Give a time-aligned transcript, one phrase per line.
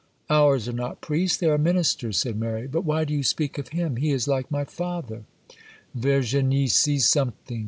[0.31, 2.65] 'Ours are not priests,—they are ministers,' said Mary.
[2.65, 5.25] 'But why do you speak of him?—he is like my father.'
[5.93, 7.59] 'Virginie sees something!